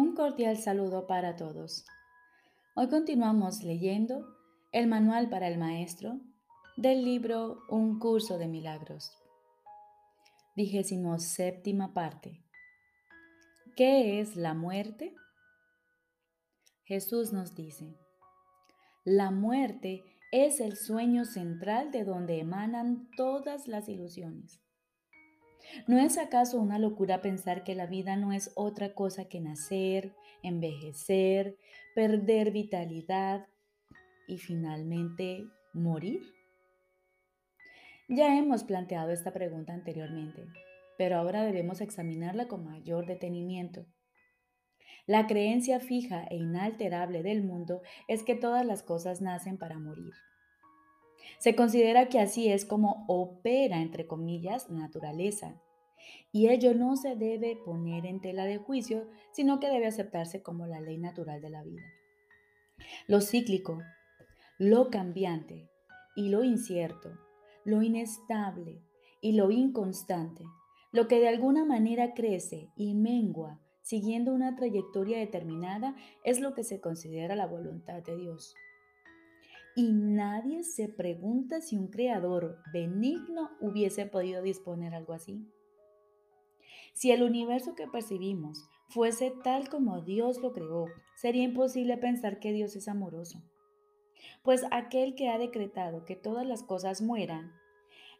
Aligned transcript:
Un 0.00 0.14
cordial 0.14 0.56
saludo 0.56 1.08
para 1.08 1.34
todos. 1.34 1.84
Hoy 2.76 2.88
continuamos 2.88 3.64
leyendo 3.64 4.24
el 4.70 4.86
manual 4.86 5.28
para 5.28 5.48
el 5.48 5.58
maestro 5.58 6.20
del 6.76 7.04
libro 7.04 7.62
Un 7.68 7.98
curso 7.98 8.38
de 8.38 8.46
milagros. 8.46 9.10
Vigésimo 10.54 11.18
séptima 11.18 11.94
parte. 11.94 12.44
¿Qué 13.74 14.20
es 14.20 14.36
la 14.36 14.54
muerte? 14.54 15.16
Jesús 16.84 17.32
nos 17.32 17.56
dice, 17.56 17.98
la 19.02 19.32
muerte 19.32 20.04
es 20.30 20.60
el 20.60 20.76
sueño 20.76 21.24
central 21.24 21.90
de 21.90 22.04
donde 22.04 22.38
emanan 22.38 23.10
todas 23.16 23.66
las 23.66 23.88
ilusiones. 23.88 24.60
¿No 25.86 25.98
es 25.98 26.18
acaso 26.18 26.58
una 26.58 26.78
locura 26.78 27.20
pensar 27.20 27.64
que 27.64 27.74
la 27.74 27.86
vida 27.86 28.16
no 28.16 28.32
es 28.32 28.52
otra 28.54 28.94
cosa 28.94 29.26
que 29.26 29.40
nacer, 29.40 30.14
envejecer, 30.42 31.56
perder 31.94 32.50
vitalidad 32.50 33.46
y 34.26 34.38
finalmente 34.38 35.46
morir? 35.72 36.22
Ya 38.08 38.38
hemos 38.38 38.64
planteado 38.64 39.10
esta 39.10 39.32
pregunta 39.32 39.74
anteriormente, 39.74 40.46
pero 40.96 41.16
ahora 41.16 41.42
debemos 41.42 41.80
examinarla 41.80 42.48
con 42.48 42.64
mayor 42.64 43.06
detenimiento. 43.06 43.84
La 45.06 45.26
creencia 45.26 45.80
fija 45.80 46.24
e 46.24 46.36
inalterable 46.36 47.22
del 47.22 47.42
mundo 47.42 47.82
es 48.08 48.22
que 48.22 48.34
todas 48.34 48.64
las 48.64 48.82
cosas 48.82 49.20
nacen 49.20 49.58
para 49.58 49.78
morir. 49.78 50.12
Se 51.38 51.54
considera 51.54 52.08
que 52.08 52.18
así 52.20 52.48
es 52.48 52.64
como 52.64 53.04
opera, 53.08 53.80
entre 53.80 54.06
comillas, 54.06 54.70
naturaleza. 54.70 55.60
Y 56.32 56.48
ello 56.48 56.74
no 56.74 56.96
se 56.96 57.16
debe 57.16 57.56
poner 57.56 58.06
en 58.06 58.20
tela 58.20 58.44
de 58.44 58.58
juicio, 58.58 59.08
sino 59.32 59.60
que 59.60 59.68
debe 59.68 59.86
aceptarse 59.86 60.42
como 60.42 60.66
la 60.66 60.80
ley 60.80 60.98
natural 60.98 61.40
de 61.40 61.50
la 61.50 61.62
vida. 61.62 61.82
Lo 63.06 63.20
cíclico, 63.20 63.82
lo 64.58 64.90
cambiante 64.90 65.68
y 66.16 66.28
lo 66.28 66.44
incierto, 66.44 67.10
lo 67.64 67.82
inestable 67.82 68.82
y 69.20 69.32
lo 69.32 69.50
inconstante, 69.50 70.44
lo 70.92 71.08
que 71.08 71.18
de 71.18 71.28
alguna 71.28 71.64
manera 71.64 72.14
crece 72.14 72.70
y 72.76 72.94
mengua 72.94 73.60
siguiendo 73.88 74.34
una 74.34 74.54
trayectoria 74.54 75.18
determinada, 75.18 75.96
es 76.22 76.40
lo 76.40 76.52
que 76.52 76.62
se 76.62 76.78
considera 76.78 77.34
la 77.34 77.46
voluntad 77.46 78.02
de 78.02 78.16
Dios. 78.18 78.54
Y 79.76 79.92
nadie 79.92 80.64
se 80.64 80.88
pregunta 80.88 81.60
si 81.60 81.76
un 81.76 81.88
creador 81.88 82.58
benigno 82.72 83.50
hubiese 83.60 84.06
podido 84.06 84.42
disponer 84.42 84.94
algo 84.94 85.12
así. 85.12 85.46
Si 86.94 87.12
el 87.12 87.22
universo 87.22 87.74
que 87.76 87.86
percibimos 87.86 88.68
fuese 88.88 89.32
tal 89.44 89.68
como 89.68 90.00
Dios 90.00 90.40
lo 90.42 90.52
creó, 90.52 90.86
sería 91.16 91.44
imposible 91.44 91.96
pensar 91.96 92.40
que 92.40 92.52
Dios 92.52 92.74
es 92.74 92.88
amoroso. 92.88 93.42
Pues 94.42 94.64
aquel 94.72 95.14
que 95.14 95.28
ha 95.28 95.38
decretado 95.38 96.04
que 96.04 96.16
todas 96.16 96.46
las 96.46 96.62
cosas 96.64 97.00
mueran 97.00 97.52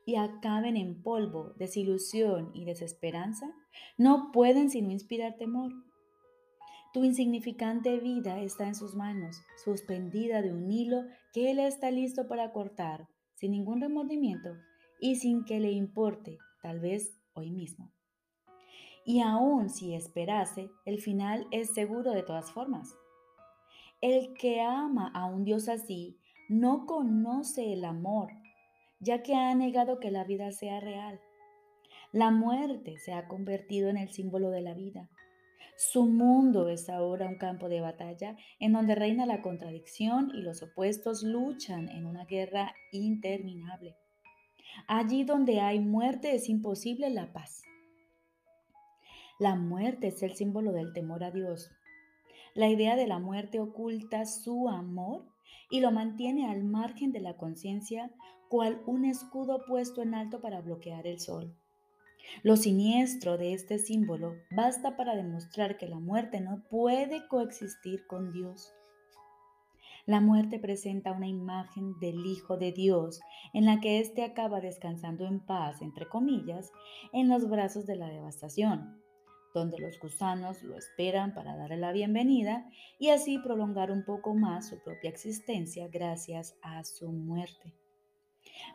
y 0.05 0.17
acaben 0.17 0.77
en 0.77 1.03
polvo, 1.03 1.55
desilusión 1.57 2.51
y 2.55 2.65
desesperanza, 2.65 3.53
no 3.97 4.31
pueden 4.33 4.71
sino 4.71 4.91
inspirar 4.91 5.37
temor. 5.37 5.73
Tu 6.95 7.05
insignificante 7.05 7.99
vida 7.99 8.41
está 8.41 8.67
en 8.67 8.75
sus 8.75 8.95
manos, 8.95 9.43
suspendida 9.63 10.41
de 10.41 10.55
un 10.55 10.71
hilo 10.73 11.05
que 11.35 11.51
Él 11.51 11.59
está 11.59 11.91
listo 11.91 12.27
para 12.29 12.51
cortar, 12.51 13.07
sin 13.35 13.51
ningún 13.51 13.83
remordimiento 13.83 14.57
y 14.99 15.17
sin 15.17 15.45
que 15.45 15.61
le 15.61 15.71
importe, 15.71 16.39
tal 16.63 16.81
vez 16.81 17.21
hoy 17.35 17.51
mismo. 17.51 17.93
Y 19.05 19.21
aun 19.21 19.69
si 19.69 19.95
esperase, 19.95 20.71
el 20.87 21.01
final 21.01 21.47
es 21.51 21.75
seguro 21.75 22.13
de 22.13 22.23
todas 22.23 22.51
formas. 22.53 22.97
El 24.01 24.33
que 24.33 24.63
ama 24.63 25.13
a 25.15 25.27
un 25.27 25.45
Dios 25.45 25.69
así 25.69 26.17
no 26.49 26.87
conoce 26.87 27.75
el 27.75 27.85
amor, 27.85 28.31
ya 28.99 29.23
que 29.23 29.35
ha 29.35 29.55
negado 29.55 30.01
que 30.01 30.11
la 30.11 30.25
vida 30.25 30.53
sea 30.53 30.81
real. 30.81 31.21
La 32.13 32.31
muerte 32.31 32.97
se 32.99 33.13
ha 33.13 33.29
convertido 33.29 33.91
en 33.91 33.99
el 33.99 34.09
símbolo 34.09 34.49
de 34.49 34.63
la 34.63 34.73
vida 34.73 35.11
su 35.77 36.07
mundo 36.07 36.69
es 36.69 36.89
ahora 36.89 37.29
un 37.29 37.37
campo 37.37 37.69
de 37.69 37.81
batalla 37.81 38.37
en 38.59 38.73
donde 38.73 38.95
reina 38.95 39.27
la 39.27 39.43
contradicción 39.43 40.31
y 40.35 40.43
los 40.43 40.63
opuestos 40.63 41.23
luchan 41.23 41.89
en 41.89 42.07
una 42.07 42.25
guerra 42.25 42.75
interminable. 42.93 43.97
Allí 44.87 45.25
donde 45.25 45.61
hay 45.61 45.81
muerte 45.81 46.35
es 46.35 46.49
imposible 46.49 47.11
la 47.11 47.33
paz. 47.33 47.63
La 49.39 49.55
muerte 49.55 50.09
es 50.09 50.23
el 50.23 50.35
símbolo 50.35 50.73
del 50.73 50.93
temor 50.93 51.23
a 51.23 51.31
Dios. 51.31 51.71
La 52.55 52.69
idea 52.69 52.97
de 52.97 53.07
la 53.07 53.19
muerte 53.19 53.61
oculta 53.61 54.25
su 54.27 54.69
amor 54.69 55.27
y 55.71 55.81
lo 55.81 55.93
mantiene 55.93 56.51
al 56.51 56.65
margen 56.65 57.13
de 57.13 57.21
la 57.21 57.37
conciencia 57.37 58.11
cual 58.49 58.83
un 58.87 59.05
escudo 59.05 59.65
puesto 59.67 60.03
en 60.03 60.15
alto 60.15 60.41
para 60.41 60.61
bloquear 60.61 61.07
el 61.07 61.21
sol. 61.21 61.55
Lo 62.43 62.57
siniestro 62.57 63.39
de 63.39 63.53
este 63.53 63.79
símbolo 63.79 64.37
basta 64.51 64.97
para 64.97 65.17
demostrar 65.17 65.77
que 65.77 65.89
la 65.89 65.99
muerte 65.99 66.41
no 66.41 66.63
puede 66.71 67.27
coexistir 67.29 68.07
con 68.07 68.33
Dios. 68.33 68.73
La 70.07 70.23
muerte 70.23 70.59
presenta 70.59 71.13
una 71.13 71.29
imagen 71.29 71.99
del 72.01 72.25
Hijo 72.25 72.57
de 72.57 72.73
Dios 72.73 73.21
en 73.53 73.67
la 73.67 73.79
que 73.79 74.01
éste 74.01 74.25
acaba 74.25 74.61
descansando 74.61 75.27
en 75.27 75.39
paz, 75.39 75.83
entre 75.83 76.09
comillas, 76.09 76.73
en 77.13 77.29
los 77.29 77.47
brazos 77.47 77.87
de 77.87 77.97
la 77.97 78.09
devastación, 78.09 79.03
donde 79.53 79.79
los 79.79 80.01
gusanos 80.01 80.63
lo 80.63 80.79
esperan 80.79 81.35
para 81.35 81.57
darle 81.57 81.77
la 81.77 81.93
bienvenida 81.93 82.65
y 82.99 83.11
así 83.11 83.39
prolongar 83.39 83.91
un 83.91 84.05
poco 84.05 84.35
más 84.35 84.69
su 84.69 84.83
propia 84.83 85.11
existencia 85.11 85.89
gracias 85.89 86.57
a 86.63 86.85
su 86.85 87.13
muerte. 87.13 87.75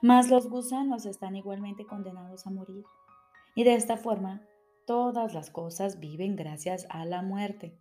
Mas 0.03 0.29
los 0.29 0.47
gusanos 0.47 1.07
están 1.07 1.35
igualmente 1.35 1.85
condenados 1.87 2.45
a 2.45 2.51
morir. 2.51 2.83
Y 3.55 3.63
de 3.63 3.75
esta 3.75 3.97
forma, 3.97 4.41
todas 4.85 5.33
las 5.33 5.49
cosas 5.49 5.99
viven 5.99 6.35
gracias 6.35 6.87
a 6.89 7.05
la 7.05 7.21
muerte. 7.21 7.77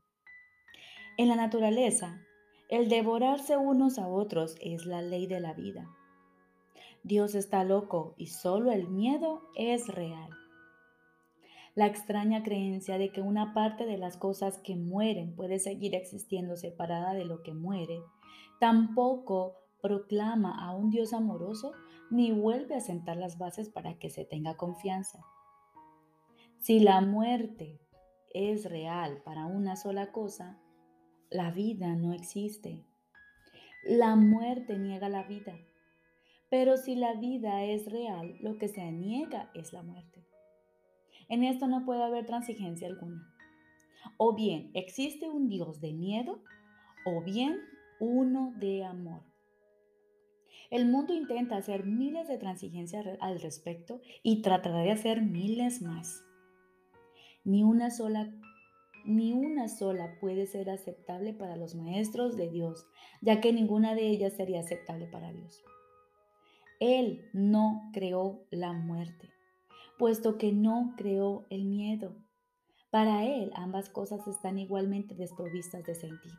En 1.16 1.28
la 1.28 1.36
naturaleza, 1.36 2.20
el 2.68 2.88
devorarse 2.88 3.56
unos 3.56 3.98
a 3.98 4.08
otros 4.08 4.56
es 4.60 4.86
la 4.86 5.02
ley 5.02 5.26
de 5.26 5.40
la 5.40 5.52
vida. 5.52 5.90
Dios 7.04 7.34
está 7.34 7.64
loco 7.64 8.14
y 8.16 8.28
solo 8.28 8.70
el 8.70 8.88
miedo 8.88 9.42
es 9.56 9.88
real. 9.88 10.30
La 11.74 11.86
extraña 11.86 12.42
creencia 12.42 12.98
de 12.98 13.10
que 13.10 13.22
una 13.22 13.54
parte 13.54 13.86
de 13.86 13.96
las 13.96 14.16
cosas 14.16 14.58
que 14.58 14.76
mueren 14.76 15.34
puede 15.34 15.58
seguir 15.58 15.94
existiendo 15.94 16.56
separada 16.56 17.14
de 17.14 17.24
lo 17.24 17.42
que 17.42 17.54
muere, 17.54 18.00
tampoco 18.60 19.56
proclama 19.80 20.64
a 20.64 20.74
un 20.76 20.90
Dios 20.90 21.12
amoroso 21.12 21.72
ni 22.10 22.30
vuelve 22.30 22.74
a 22.74 22.80
sentar 22.80 23.16
las 23.16 23.38
bases 23.38 23.68
para 23.68 23.98
que 23.98 24.10
se 24.10 24.24
tenga 24.24 24.56
confianza. 24.56 25.24
Si 26.62 26.78
la 26.78 27.00
muerte 27.00 27.80
es 28.32 28.70
real 28.70 29.20
para 29.24 29.46
una 29.46 29.74
sola 29.74 30.12
cosa, 30.12 30.60
la 31.28 31.50
vida 31.50 31.96
no 31.96 32.12
existe. 32.12 32.84
La 33.82 34.14
muerte 34.14 34.78
niega 34.78 35.08
la 35.08 35.24
vida. 35.24 35.58
Pero 36.50 36.76
si 36.76 36.94
la 36.94 37.14
vida 37.14 37.64
es 37.64 37.90
real, 37.90 38.36
lo 38.40 38.58
que 38.58 38.68
se 38.68 38.92
niega 38.92 39.50
es 39.54 39.72
la 39.72 39.82
muerte. 39.82 40.24
En 41.28 41.42
esto 41.42 41.66
no 41.66 41.84
puede 41.84 42.04
haber 42.04 42.26
transigencia 42.26 42.86
alguna. 42.86 43.28
O 44.16 44.36
bien 44.36 44.70
existe 44.74 45.28
un 45.28 45.48
Dios 45.48 45.80
de 45.80 45.92
miedo 45.92 46.44
o 47.04 47.24
bien 47.24 47.58
uno 47.98 48.54
de 48.60 48.84
amor. 48.84 49.24
El 50.70 50.86
mundo 50.86 51.12
intenta 51.12 51.56
hacer 51.56 51.86
miles 51.86 52.28
de 52.28 52.38
transigencias 52.38 53.04
al 53.18 53.40
respecto 53.40 54.00
y 54.22 54.42
tratará 54.42 54.78
de 54.78 54.92
hacer 54.92 55.22
miles 55.22 55.82
más. 55.82 56.24
Ni 57.44 57.62
una 57.62 57.90
sola 57.90 58.32
ni 59.04 59.32
una 59.32 59.68
sola 59.68 60.16
puede 60.20 60.46
ser 60.46 60.70
aceptable 60.70 61.34
para 61.34 61.56
los 61.56 61.74
maestros 61.74 62.36
de 62.36 62.48
Dios, 62.48 62.86
ya 63.20 63.40
que 63.40 63.52
ninguna 63.52 63.94
de 63.94 64.08
ellas 64.08 64.34
sería 64.34 64.60
aceptable 64.60 65.06
para 65.06 65.32
Dios. 65.32 65.64
Él 66.78 67.28
no 67.32 67.90
creó 67.92 68.44
la 68.50 68.72
muerte, 68.72 69.30
puesto 69.98 70.38
que 70.38 70.52
no 70.52 70.94
creó 70.96 71.46
el 71.50 71.64
miedo. 71.64 72.14
Para 72.90 73.24
Él 73.24 73.50
ambas 73.54 73.88
cosas 73.88 74.26
están 74.26 74.58
igualmente 74.58 75.14
desprovistas 75.14 75.84
de 75.84 75.94
sentido. 75.94 76.36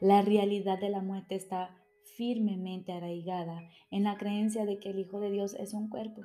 La 0.00 0.22
realidad 0.22 0.78
de 0.78 0.90
la 0.90 1.00
muerte 1.00 1.36
está 1.36 1.76
firmemente 2.16 2.92
arraigada 2.92 3.62
en 3.90 4.04
la 4.04 4.16
creencia 4.16 4.64
de 4.64 4.78
que 4.78 4.90
el 4.90 4.98
Hijo 4.98 5.20
de 5.20 5.30
Dios 5.30 5.54
es 5.54 5.72
un 5.72 5.88
cuerpo. 5.88 6.22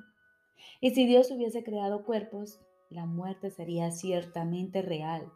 Y 0.80 0.92
si 0.92 1.06
Dios 1.06 1.32
hubiese 1.32 1.64
creado 1.64 2.04
cuerpos, 2.04 2.60
la 2.92 3.06
muerte 3.06 3.50
sería 3.50 3.92
ciertamente 3.92 4.82
real. 4.82 5.32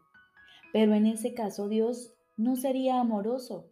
Pero 0.74 0.94
en 0.94 1.06
ese 1.06 1.34
caso 1.34 1.68
Dios 1.69 2.13
no 2.38 2.56
sería 2.56 3.00
amoroso. 3.00 3.69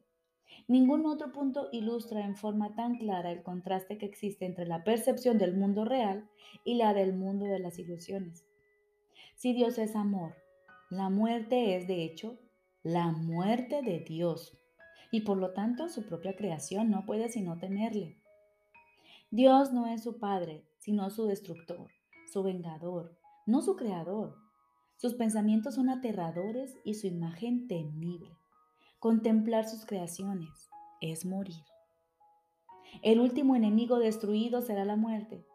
Ningún 0.67 1.05
otro 1.05 1.31
punto 1.31 1.67
ilustra 1.71 2.25
en 2.25 2.35
forma 2.35 2.75
tan 2.75 2.97
clara 2.97 3.31
el 3.31 3.43
contraste 3.43 3.97
que 3.97 4.05
existe 4.05 4.45
entre 4.45 4.65
la 4.65 4.83
percepción 4.83 5.37
del 5.37 5.55
mundo 5.55 5.83
real 5.83 6.29
y 6.63 6.75
la 6.75 6.93
del 6.93 7.13
mundo 7.13 7.45
de 7.45 7.59
las 7.59 7.77
ilusiones. 7.79 8.45
Si 9.35 9.53
Dios 9.53 9.77
es 9.77 9.95
amor, 9.95 10.35
La 10.89 11.09
muerte 11.09 11.75
es, 11.75 11.87
de 11.87 12.03
hecho, 12.03 12.37
la 12.83 13.11
muerte 13.11 13.81
de 13.81 13.99
Dios 13.99 14.59
y 15.11 15.21
por 15.21 15.37
lo 15.37 15.53
tanto 15.53 15.89
su 15.89 16.05
propia 16.05 16.35
creación 16.35 16.91
no 16.91 17.05
puede 17.05 17.29
sino 17.29 17.57
temerle. 17.57 18.17
Dios 19.31 19.73
no 19.73 19.87
es 19.87 20.03
su 20.03 20.19
Padre, 20.19 20.63
sino 20.77 21.09
su 21.09 21.25
destructor, 21.25 21.89
su 22.31 22.43
vengador, 22.43 23.17
no 23.45 23.61
su 23.61 23.75
creador. 23.75 24.35
Sus 24.97 25.15
pensamientos 25.15 25.75
son 25.75 25.89
aterradores 25.89 26.77
y 26.83 26.93
su 26.93 27.07
imagen 27.07 27.67
temible. 27.67 28.37
Contemplar 28.99 29.67
sus 29.67 29.85
creaciones 29.85 30.69
es 31.01 31.25
morir. 31.25 31.63
El 33.01 33.19
último 33.19 33.55
enemigo 33.55 33.99
destruido 33.99 34.61
será 34.61 34.85
la 34.85 34.95
muerte. 34.95 35.45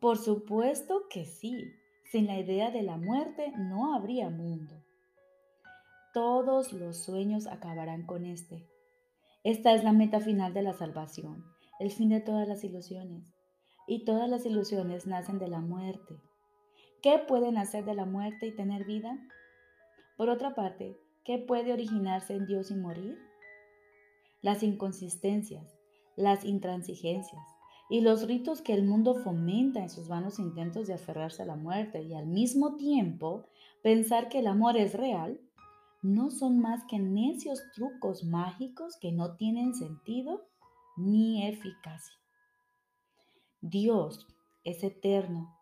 Por 0.00 0.18
supuesto 0.18 1.02
que 1.10 1.24
sí. 1.24 1.72
Sin 2.10 2.26
la 2.26 2.38
idea 2.38 2.70
de 2.70 2.82
la 2.82 2.96
muerte 2.96 3.52
no 3.56 3.94
habría 3.94 4.30
mundo. 4.30 4.82
Todos 6.14 6.72
los 6.72 6.96
sueños 6.96 7.46
acabarán 7.46 8.06
con 8.06 8.24
este. 8.24 8.68
Esta 9.44 9.74
es 9.74 9.84
la 9.84 9.92
meta 9.92 10.20
final 10.20 10.54
de 10.54 10.62
la 10.62 10.72
salvación, 10.72 11.44
el 11.78 11.90
fin 11.90 12.08
de 12.08 12.20
todas 12.20 12.48
las 12.48 12.64
ilusiones. 12.64 13.34
Y 13.86 14.04
todas 14.04 14.28
las 14.28 14.46
ilusiones 14.46 15.06
nacen 15.06 15.38
de 15.38 15.48
la 15.48 15.60
muerte. 15.60 16.20
¿Qué 17.06 17.20
puede 17.20 17.52
nacer 17.52 17.84
de 17.84 17.94
la 17.94 18.04
muerte 18.04 18.48
y 18.48 18.56
tener 18.56 18.84
vida? 18.84 19.16
Por 20.16 20.28
otra 20.28 20.56
parte, 20.56 20.98
¿qué 21.24 21.38
puede 21.38 21.72
originarse 21.72 22.34
en 22.34 22.46
Dios 22.46 22.72
y 22.72 22.74
morir? 22.74 23.16
Las 24.42 24.64
inconsistencias, 24.64 25.78
las 26.16 26.44
intransigencias 26.44 27.46
y 27.88 28.00
los 28.00 28.26
ritos 28.26 28.60
que 28.60 28.74
el 28.74 28.82
mundo 28.82 29.14
fomenta 29.14 29.78
en 29.78 29.88
sus 29.88 30.08
vanos 30.08 30.40
intentos 30.40 30.88
de 30.88 30.94
aferrarse 30.94 31.44
a 31.44 31.46
la 31.46 31.54
muerte 31.54 32.02
y 32.02 32.12
al 32.12 32.26
mismo 32.26 32.74
tiempo 32.74 33.46
pensar 33.84 34.28
que 34.28 34.40
el 34.40 34.48
amor 34.48 34.76
es 34.76 34.92
real, 34.92 35.40
no 36.02 36.32
son 36.32 36.58
más 36.58 36.82
que 36.88 36.98
necios 36.98 37.62
trucos 37.72 38.24
mágicos 38.24 38.96
que 39.00 39.12
no 39.12 39.36
tienen 39.36 39.76
sentido 39.76 40.48
ni 40.96 41.46
eficacia. 41.46 42.16
Dios 43.60 44.26
es 44.64 44.82
eterno, 44.82 45.55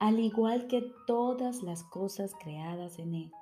al 0.00 0.18
igual 0.18 0.66
que 0.66 0.82
todas 1.06 1.62
las 1.62 1.84
cosas 1.84 2.34
creadas 2.42 2.98
en 2.98 3.14
Él. 3.14 3.32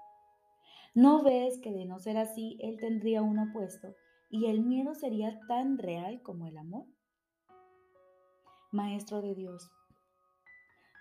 ¿No 0.95 1.23
ves 1.23 1.59
que 1.63 1.73
de 1.73 1.87
no 1.87 2.01
ser 2.01 2.17
así, 2.19 2.59
Él 2.61 2.77
tendría 2.79 3.23
un 3.23 3.39
opuesto 3.39 3.95
y 4.29 4.47
el 4.47 4.61
miedo 4.61 4.95
sería 4.95 5.39
tan 5.47 5.79
real 5.79 6.21
como 6.23 6.47
el 6.47 6.59
amor. 6.59 6.85
Maestro 8.73 9.23
de 9.23 9.35
Dios, 9.35 9.71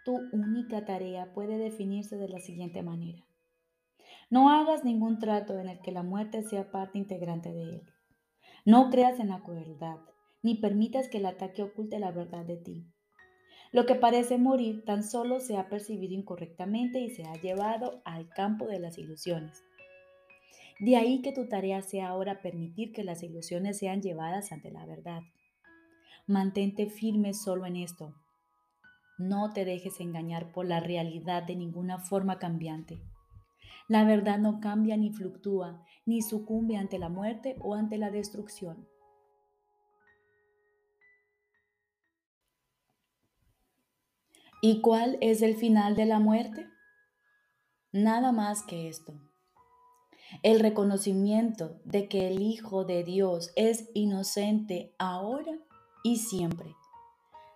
tu 0.06 0.16
única 0.32 0.86
tarea 0.86 1.34
puede 1.34 1.58
definirse 1.58 2.16
de 2.18 2.30
la 2.30 2.40
siguiente 2.40 2.82
manera. 2.82 3.26
No 4.30 4.50
hagas 4.50 4.86
ningún 4.86 5.20
trato 5.20 5.60
en 5.60 5.68
el 5.68 5.82
que 5.82 5.92
la 5.92 6.04
muerte 6.04 6.44
sea 6.44 6.72
parte 6.72 6.98
integrante 6.98 7.52
de 7.52 7.64
él. 7.64 7.82
No 8.64 8.90
creas 8.90 9.20
en 9.20 9.30
la 9.30 9.42
crueldad, 9.42 9.98
ni 10.44 10.56
permitas 10.56 11.10
que 11.10 11.18
el 11.18 11.26
ataque 11.26 11.64
oculte 11.64 12.00
la 12.00 12.12
verdad 12.12 12.46
de 12.46 12.58
ti. 12.58 12.94
Lo 13.78 13.86
que 13.86 13.94
parece 13.94 14.40
morir 14.40 14.84
tan 14.86 15.04
solo 15.04 15.40
se 15.40 15.56
ha 15.56 15.70
percibido 15.70 16.16
incorrectamente 16.16 17.00
y 17.00 17.12
se 17.12 17.26
ha 17.26 17.34
llevado 17.36 18.02
al 18.06 18.28
campo 18.28 18.66
de 18.66 18.80
las 18.80 18.98
ilusiones. 18.98 19.64
De 20.80 20.96
ahí 20.96 21.22
que 21.22 21.32
tu 21.32 21.48
tarea 21.48 21.84
sea 21.84 22.08
ahora 22.08 22.42
permitir 22.42 22.92
que 22.92 23.04
las 23.04 23.22
ilusiones 23.22 23.78
sean 23.78 24.02
llevadas 24.02 24.52
ante 24.52 24.72
la 24.72 24.84
verdad. 24.88 25.22
Mantente 26.26 26.88
firme 26.88 27.36
solo 27.36 27.68
en 27.68 27.76
esto. 27.76 28.16
No 29.20 29.54
te 29.54 29.64
dejes 29.64 30.00
engañar 30.00 30.52
por 30.54 30.66
la 30.66 30.80
realidad 30.80 31.44
de 31.44 31.56
ninguna 31.56 32.00
forma 32.00 32.40
cambiante. 32.40 33.00
La 33.88 34.06
verdad 34.06 34.40
no 34.40 34.60
cambia 34.60 34.98
ni 34.98 35.12
fluctúa, 35.12 35.86
ni 36.04 36.24
sucumbe 36.24 36.78
ante 36.78 36.98
la 36.98 37.10
muerte 37.10 37.58
o 37.60 37.76
ante 37.76 38.00
la 38.00 38.10
destrucción. 38.10 38.88
¿Y 44.62 44.82
cuál 44.82 45.18
es 45.22 45.42
el 45.42 45.56
final 45.56 45.96
de 45.96 46.06
la 46.06 46.20
muerte? 46.20 46.68
Nada 47.92 48.32
más 48.32 48.64
que 48.64 48.90
esto 48.90 49.14
el 50.44 50.60
reconocimiento 50.60 51.80
de 51.84 52.08
que 52.08 52.28
el 52.28 52.42
Hijo 52.42 52.86
de 52.86 53.04
Dios 53.04 53.52
es 53.56 53.90
inocente 53.94 54.94
ahora 54.98 55.58
y 56.04 56.18
siempre. 56.18 56.76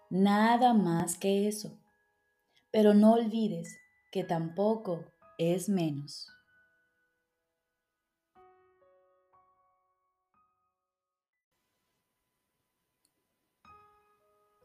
Nada 0.09 0.73
más 0.73 1.17
que 1.17 1.47
eso. 1.47 1.77
Pero 2.71 2.93
no 2.93 3.13
olvides 3.13 3.77
que 4.11 4.23
tampoco 4.23 5.05
es 5.37 5.69
menos. 5.69 6.29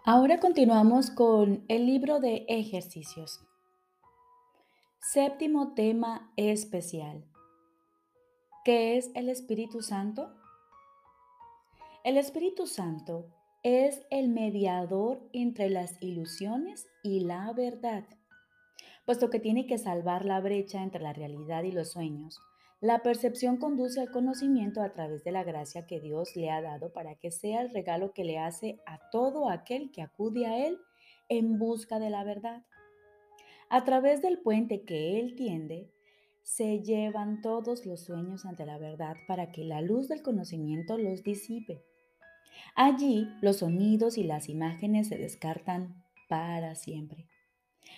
Ahora 0.09 0.39
continuamos 0.39 1.11
con 1.11 1.65
el 1.67 1.85
libro 1.85 2.21
de 2.21 2.47
ejercicios. 2.47 3.41
Séptimo 5.01 5.75
tema 5.75 6.31
especial. 6.37 7.25
¿Qué 8.65 8.99
es 8.99 9.11
el 9.17 9.29
Espíritu 9.29 9.83
Santo? 9.83 10.33
El 12.05 12.19
Espíritu 12.19 12.69
Santo 12.69 13.27
es 13.65 14.01
el 14.11 14.29
mediador 14.29 15.29
entre 15.33 15.71
las 15.71 16.01
ilusiones 16.01 16.87
y 17.03 17.25
la 17.25 17.53
verdad, 17.53 18.05
puesto 19.07 19.29
que 19.29 19.41
tiene 19.41 19.67
que 19.67 19.77
salvar 19.77 20.25
la 20.25 20.39
brecha 20.39 20.85
entre 20.85 21.03
la 21.03 21.15
realidad 21.15 21.65
y 21.65 21.73
los 21.73 21.91
sueños. 21.91 22.41
La 22.81 23.03
percepción 23.03 23.57
conduce 23.57 24.01
al 24.01 24.11
conocimiento 24.11 24.83
a 24.83 24.93
través 24.93 25.25
de 25.25 25.33
la 25.33 25.45
gracia 25.45 25.87
que 25.87 25.99
Dios 25.99 26.37
le 26.37 26.51
ha 26.51 26.61
dado 26.61 26.93
para 26.93 27.15
que 27.15 27.31
sea 27.31 27.63
el 27.63 27.71
regalo 27.71 28.13
que 28.13 28.25
le 28.25 28.39
hace 28.39 28.81
a 28.85 28.99
todo 29.11 29.49
aquel 29.49 29.91
que 29.91 30.03
acude 30.03 30.47
a 30.47 30.67
Él 30.67 30.79
en 31.31 31.59
busca 31.59 31.99
de 31.99 32.11
la 32.11 32.23
verdad. 32.23 32.65
A 33.71 33.85
través 33.85 34.21
del 34.21 34.41
puente 34.41 34.85
que 34.85 35.19
Él 35.19 35.35
tiende, 35.37 35.91
se 36.43 36.81
llevan 36.83 37.41
todos 37.41 37.87
los 37.87 38.05
sueños 38.05 38.45
ante 38.45 38.67
la 38.67 38.79
verdad 38.79 39.17
para 39.27 39.51
que 39.51 39.65
la 39.65 39.81
luz 39.81 40.07
del 40.07 40.23
conocimiento 40.23 40.99
los 40.99 41.23
disipe. 41.23 41.83
Allí 42.77 43.27
los 43.41 43.59
sonidos 43.59 44.19
y 44.19 44.25
las 44.25 44.49
imágenes 44.49 45.09
se 45.09 45.17
descartan 45.17 46.05
para 46.29 46.75
siempre. 46.75 47.27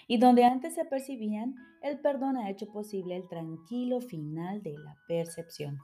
Y 0.06 0.18
donde 0.18 0.44
antes 0.44 0.74
se 0.74 0.84
percibían, 0.84 1.54
el 1.82 2.00
perdón 2.00 2.36
ha 2.36 2.50
hecho 2.50 2.70
posible 2.72 3.16
el 3.16 3.28
tranquilo 3.28 4.00
final 4.00 4.62
de 4.62 4.78
la 4.78 4.96
percepción. 5.06 5.78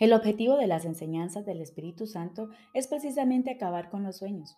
El 0.00 0.12
objetivo 0.12 0.56
de 0.56 0.66
las 0.66 0.84
enseñanzas 0.84 1.44
del 1.44 1.60
Espíritu 1.60 2.06
Santo 2.06 2.48
es 2.72 2.86
precisamente 2.86 3.50
acabar 3.50 3.90
con 3.90 4.02
los 4.02 4.18
sueños, 4.18 4.56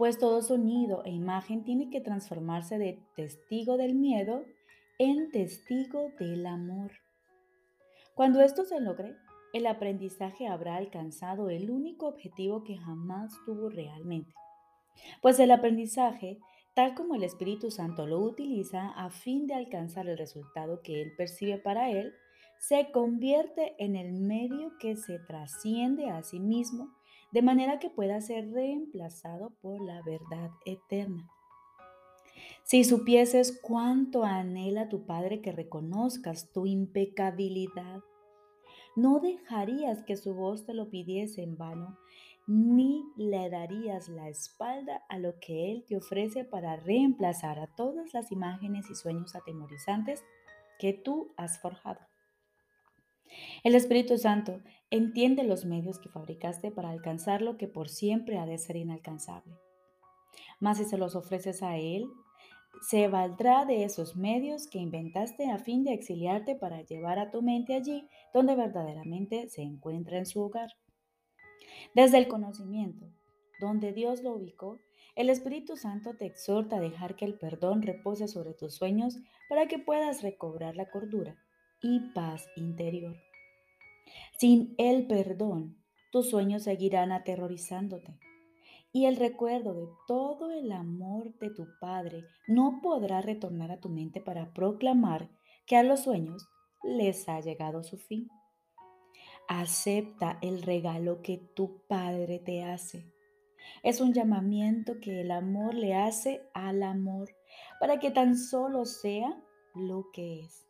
pues 0.00 0.18
todo 0.18 0.40
sonido 0.40 1.02
e 1.04 1.10
imagen 1.10 1.62
tiene 1.62 1.90
que 1.90 2.00
transformarse 2.00 2.78
de 2.78 3.02
testigo 3.16 3.76
del 3.76 3.94
miedo 3.94 4.44
en 4.98 5.30
testigo 5.30 6.10
del 6.18 6.46
amor. 6.46 6.92
Cuando 8.14 8.40
esto 8.40 8.64
se 8.64 8.80
logre, 8.80 9.14
el 9.52 9.66
aprendizaje 9.66 10.46
habrá 10.46 10.76
alcanzado 10.76 11.50
el 11.50 11.70
único 11.70 12.06
objetivo 12.06 12.64
que 12.64 12.78
jamás 12.78 13.32
tuvo 13.44 13.68
realmente. 13.68 14.32
Pues 15.20 15.38
el 15.38 15.50
aprendizaje, 15.50 16.38
tal 16.80 16.94
como 16.94 17.14
el 17.14 17.24
Espíritu 17.24 17.70
Santo 17.70 18.06
lo 18.06 18.20
utiliza 18.20 18.88
a 18.92 19.10
fin 19.10 19.46
de 19.46 19.52
alcanzar 19.52 20.08
el 20.08 20.16
resultado 20.16 20.80
que 20.80 21.02
él 21.02 21.12
percibe 21.14 21.58
para 21.58 21.90
él, 21.90 22.14
se 22.58 22.90
convierte 22.90 23.74
en 23.78 23.96
el 23.96 24.14
medio 24.14 24.72
que 24.78 24.96
se 24.96 25.18
trasciende 25.18 26.08
a 26.08 26.22
sí 26.22 26.40
mismo 26.40 26.88
de 27.32 27.42
manera 27.42 27.78
que 27.80 27.90
pueda 27.90 28.18
ser 28.22 28.50
reemplazado 28.50 29.52
por 29.60 29.78
la 29.82 30.00
verdad 30.00 30.52
eterna. 30.64 31.28
Si 32.62 32.84
supieses 32.84 33.60
cuánto 33.60 34.24
anhela 34.24 34.88
tu 34.88 35.04
Padre 35.04 35.42
que 35.42 35.52
reconozcas 35.52 36.50
tu 36.50 36.64
impecabilidad, 36.64 38.00
no 38.96 39.20
dejarías 39.20 40.02
que 40.02 40.16
su 40.16 40.32
voz 40.34 40.64
te 40.64 40.72
lo 40.72 40.88
pidiese 40.88 41.42
en 41.42 41.58
vano, 41.58 41.98
ni 42.46 43.04
le 43.16 43.48
darías 43.50 44.08
la 44.08 44.28
espalda 44.28 45.04
a 45.08 45.18
lo 45.18 45.38
que 45.40 45.70
Él 45.70 45.84
te 45.86 45.96
ofrece 45.96 46.44
para 46.44 46.76
reemplazar 46.76 47.58
a 47.58 47.68
todas 47.68 48.12
las 48.12 48.32
imágenes 48.32 48.90
y 48.90 48.94
sueños 48.94 49.34
atemorizantes 49.34 50.24
que 50.78 50.92
tú 50.92 51.32
has 51.36 51.60
forjado. 51.60 52.00
El 53.62 53.74
Espíritu 53.74 54.18
Santo 54.18 54.60
entiende 54.90 55.44
los 55.44 55.64
medios 55.64 55.98
que 55.98 56.08
fabricaste 56.08 56.70
para 56.70 56.90
alcanzar 56.90 57.42
lo 57.42 57.56
que 57.56 57.68
por 57.68 57.88
siempre 57.88 58.38
ha 58.38 58.46
de 58.46 58.58
ser 58.58 58.76
inalcanzable. 58.76 59.54
Mas 60.58 60.78
si 60.78 60.84
se 60.84 60.98
los 60.98 61.14
ofreces 61.14 61.62
a 61.62 61.76
Él, 61.76 62.08
se 62.82 63.08
valdrá 63.08 63.64
de 63.64 63.84
esos 63.84 64.16
medios 64.16 64.66
que 64.66 64.78
inventaste 64.78 65.50
a 65.50 65.58
fin 65.58 65.84
de 65.84 65.92
exiliarte 65.92 66.54
para 66.54 66.82
llevar 66.82 67.18
a 67.18 67.30
tu 67.30 67.42
mente 67.42 67.74
allí 67.74 68.08
donde 68.32 68.56
verdaderamente 68.56 69.48
se 69.48 69.62
encuentra 69.62 70.18
en 70.18 70.26
su 70.26 70.40
hogar. 70.40 70.70
Desde 71.94 72.18
el 72.18 72.28
conocimiento, 72.28 73.06
donde 73.60 73.92
Dios 73.92 74.22
lo 74.22 74.34
ubicó, 74.34 74.78
El 75.16 75.28
Espíritu 75.30 75.76
Santo 75.76 76.14
te 76.16 76.26
exhorta 76.26 76.76
a 76.76 76.80
dejar 76.80 77.16
que 77.16 77.24
el 77.24 77.38
perdón 77.38 77.82
repose 77.82 78.28
sobre 78.28 78.54
tus 78.54 78.74
sueños 78.74 79.18
para 79.48 79.66
que 79.66 79.78
puedas 79.78 80.22
recobrar 80.22 80.76
la 80.76 80.90
cordura 80.90 81.36
y 81.82 82.00
paz 82.14 82.46
interior. 82.56 83.16
Sin 84.38 84.74
el 84.78 85.06
perdón, 85.06 85.76
tus 86.10 86.30
sueños 86.30 86.64
seguirán 86.64 87.12
aterrorizándote 87.12 88.18
y 88.92 89.06
el 89.06 89.16
recuerdo 89.16 89.74
de 89.74 89.88
todo 90.06 90.50
el 90.50 90.72
amor 90.72 91.36
de 91.38 91.50
tu 91.50 91.66
Padre 91.80 92.24
no 92.48 92.80
podrá 92.82 93.20
retornar 93.20 93.70
a 93.70 93.80
tu 93.80 93.88
mente 93.88 94.20
para 94.20 94.52
proclamar 94.52 95.30
que 95.66 95.76
a 95.76 95.82
los 95.82 96.00
sueños 96.00 96.48
les 96.82 97.28
ha 97.28 97.40
llegado 97.40 97.84
su 97.84 97.98
fin. 97.98 98.28
Acepta 99.52 100.38
el 100.42 100.62
regalo 100.62 101.22
que 101.22 101.38
tu 101.38 101.82
Padre 101.88 102.38
te 102.38 102.62
hace. 102.62 103.04
Es 103.82 104.00
un 104.00 104.12
llamamiento 104.12 105.00
que 105.00 105.22
el 105.22 105.32
amor 105.32 105.74
le 105.74 105.96
hace 105.96 106.48
al 106.54 106.84
amor 106.84 107.34
para 107.80 107.98
que 107.98 108.12
tan 108.12 108.38
solo 108.38 108.84
sea 108.84 109.42
lo 109.74 110.12
que 110.12 110.38
es. 110.38 110.68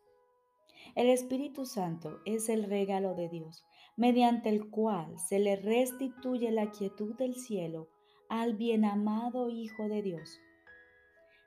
El 0.95 1.09
Espíritu 1.09 1.67
Santo 1.67 2.21
es 2.25 2.49
el 2.49 2.63
regalo 2.63 3.13
de 3.13 3.29
Dios, 3.29 3.63
mediante 3.97 4.49
el 4.49 4.71
cual 4.71 5.15
se 5.19 5.37
le 5.37 5.57
restituye 5.57 6.49
la 6.49 6.71
quietud 6.71 7.13
del 7.17 7.35
cielo 7.35 7.87
al 8.29 8.55
bien 8.55 8.83
amado 8.83 9.51
Hijo 9.51 9.89
de 9.89 10.01
Dios. 10.01 10.39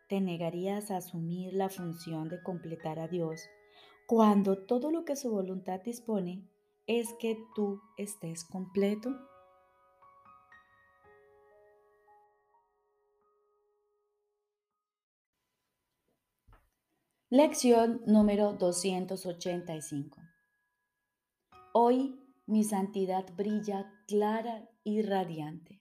¿Te 0.08 0.20
negarías 0.20 0.92
a 0.92 0.98
asumir 0.98 1.52
la 1.52 1.68
función 1.68 2.28
de 2.28 2.40
completar 2.44 3.00
a 3.00 3.08
Dios 3.08 3.42
cuando 4.06 4.56
todo 4.66 4.92
lo 4.92 5.04
que 5.04 5.16
su 5.16 5.32
voluntad 5.32 5.80
dispone 5.80 6.44
es 6.86 7.14
que 7.14 7.38
tú 7.54 7.80
estés 7.96 8.44
completo? 8.44 9.10
Lección 17.30 18.00
número 18.06 18.52
285. 18.52 20.20
Hoy 21.72 22.20
mi 22.46 22.62
santidad 22.62 23.24
brilla 23.34 23.90
clara 24.06 24.68
y 24.84 25.02
radiante. 25.02 25.80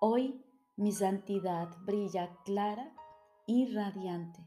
Hoy 0.00 0.44
mi 0.76 0.92
santidad 0.92 1.68
brilla 1.86 2.36
clara 2.44 2.92
y 3.46 3.72
radiante. 3.72 4.46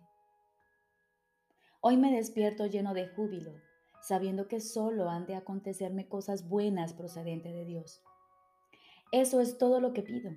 Hoy 1.81 1.97
me 1.97 2.11
despierto 2.11 2.67
lleno 2.67 2.93
de 2.93 3.07
júbilo, 3.07 3.55
sabiendo 4.07 4.47
que 4.47 4.59
solo 4.59 5.09
han 5.09 5.25
de 5.25 5.35
acontecerme 5.35 6.07
cosas 6.07 6.47
buenas 6.47 6.93
procedentes 6.93 7.53
de 7.53 7.65
Dios. 7.65 8.01
Eso 9.11 9.41
es 9.41 9.57
todo 9.57 9.79
lo 9.79 9.93
que 9.93 10.01
pido. 10.01 10.31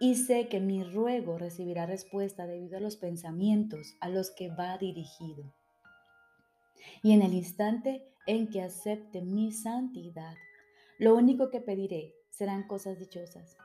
Y 0.00 0.16
sé 0.16 0.48
que 0.48 0.60
mi 0.60 0.84
ruego 0.84 1.38
recibirá 1.38 1.86
respuesta 1.86 2.46
debido 2.46 2.76
a 2.76 2.80
los 2.80 2.96
pensamientos 2.96 3.94
a 4.00 4.08
los 4.08 4.30
que 4.30 4.48
va 4.48 4.76
dirigido. 4.78 5.54
Y 7.02 7.12
en 7.12 7.22
el 7.22 7.34
instante 7.34 8.06
en 8.26 8.48
que 8.48 8.62
acepte 8.62 9.22
mi 9.22 9.52
santidad, 9.52 10.34
lo 10.98 11.14
único 11.14 11.50
que 11.50 11.60
pediré 11.60 12.14
serán 12.30 12.66
cosas 12.66 12.98
dichosas 12.98 13.56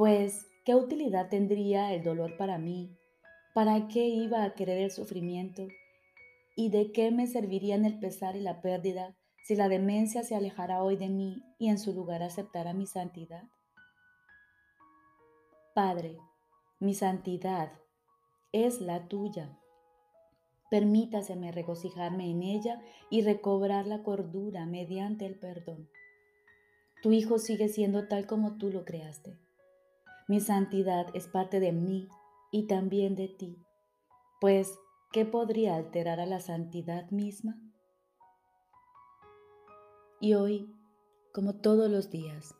pues, 0.00 0.46
¿qué 0.64 0.74
utilidad 0.74 1.28
tendría 1.28 1.92
el 1.92 2.02
dolor 2.02 2.38
para 2.38 2.56
mí? 2.56 2.96
¿Para 3.52 3.86
qué 3.86 4.06
iba 4.06 4.44
a 4.44 4.54
querer 4.54 4.78
el 4.78 4.90
sufrimiento? 4.90 5.68
¿Y 6.60 6.68
de 6.68 6.92
qué 6.92 7.10
me 7.10 7.26
servirían 7.26 7.86
el 7.86 7.98
pesar 7.98 8.36
y 8.36 8.40
la 8.42 8.60
pérdida 8.60 9.16
si 9.44 9.56
la 9.56 9.70
demencia 9.70 10.24
se 10.24 10.34
alejara 10.34 10.82
hoy 10.82 10.98
de 10.98 11.08
mí 11.08 11.42
y 11.58 11.70
en 11.70 11.78
su 11.78 11.94
lugar 11.94 12.22
aceptara 12.22 12.74
mi 12.74 12.86
santidad? 12.86 13.44
Padre, 15.74 16.18
mi 16.78 16.92
santidad 16.92 17.72
es 18.52 18.82
la 18.82 19.08
tuya. 19.08 19.58
Permítaseme 20.70 21.50
regocijarme 21.50 22.30
en 22.30 22.42
ella 22.42 22.82
y 23.08 23.22
recobrar 23.22 23.86
la 23.86 24.02
cordura 24.02 24.66
mediante 24.66 25.24
el 25.24 25.38
perdón. 25.38 25.88
Tu 27.02 27.12
Hijo 27.12 27.38
sigue 27.38 27.68
siendo 27.68 28.06
tal 28.06 28.26
como 28.26 28.58
tú 28.58 28.68
lo 28.68 28.84
creaste. 28.84 29.38
Mi 30.28 30.40
santidad 30.40 31.06
es 31.14 31.26
parte 31.26 31.58
de 31.58 31.72
mí 31.72 32.06
y 32.52 32.66
también 32.66 33.14
de 33.14 33.28
ti, 33.28 33.56
pues 34.42 34.78
¿qué 35.12 35.24
podría 35.24 35.74
alterar 35.74 36.20
a 36.20 36.26
la 36.26 36.38
santidad 36.38 37.10
misma? 37.10 37.58
Y 40.20 40.34
hoy, 40.34 40.72
como 41.34 41.60
todos 41.60 41.90
los 41.90 42.10
días, 42.10 42.54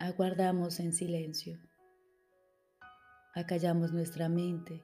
aguardamos 0.00 0.80
en 0.80 0.92
silencio, 0.92 1.60
acallamos 3.34 3.92
nuestra 3.92 4.28
mente, 4.28 4.82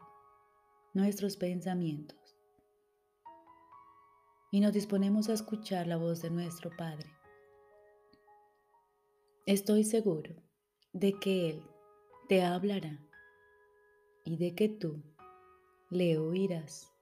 nuestros 0.94 1.36
pensamientos 1.36 2.18
y 4.52 4.60
nos 4.60 4.72
disponemos 4.72 5.28
a 5.28 5.34
escuchar 5.34 5.86
la 5.86 5.96
voz 5.96 6.22
de 6.22 6.30
nuestro 6.30 6.70
Padre. 6.76 7.10
Estoy 9.46 9.82
seguro 9.82 10.34
de 10.92 11.18
que 11.18 11.50
Él 11.50 11.62
te 12.28 12.44
hablará 12.44 13.04
y 14.24 14.36
de 14.36 14.54
que 14.54 14.68
tú 14.68 15.02
le 15.90 16.18
oirás. 16.18 16.97